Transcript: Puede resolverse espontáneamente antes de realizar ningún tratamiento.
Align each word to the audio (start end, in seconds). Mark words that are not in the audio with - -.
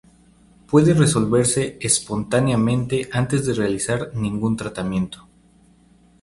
Puede 0.65 0.95
resolverse 0.95 1.77
espontáneamente 1.79 3.07
antes 3.13 3.45
de 3.45 3.53
realizar 3.53 4.09
ningún 4.15 4.57
tratamiento. 4.57 5.27